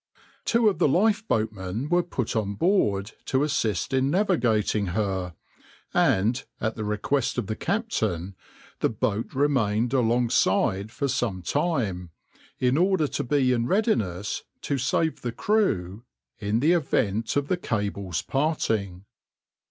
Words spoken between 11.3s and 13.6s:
time, in order to be